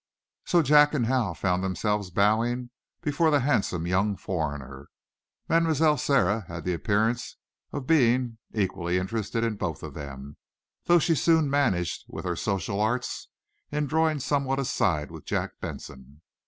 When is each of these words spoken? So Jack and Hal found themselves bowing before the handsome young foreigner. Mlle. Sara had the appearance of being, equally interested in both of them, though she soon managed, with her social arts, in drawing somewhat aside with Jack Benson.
So 0.45 0.63
Jack 0.63 0.95
and 0.95 1.05
Hal 1.05 1.35
found 1.35 1.63
themselves 1.63 2.09
bowing 2.09 2.71
before 3.03 3.29
the 3.29 3.41
handsome 3.41 3.85
young 3.85 4.15
foreigner. 4.17 4.89
Mlle. 5.47 5.95
Sara 5.97 6.41
had 6.47 6.63
the 6.63 6.73
appearance 6.73 7.37
of 7.71 7.85
being, 7.85 8.39
equally 8.51 8.97
interested 8.97 9.43
in 9.43 9.57
both 9.57 9.83
of 9.83 9.93
them, 9.93 10.37
though 10.85 10.97
she 10.97 11.13
soon 11.13 11.51
managed, 11.51 12.05
with 12.07 12.25
her 12.25 12.35
social 12.35 12.81
arts, 12.81 13.27
in 13.71 13.85
drawing 13.85 14.19
somewhat 14.19 14.57
aside 14.57 15.11
with 15.11 15.23
Jack 15.23 15.59
Benson. 15.61 16.23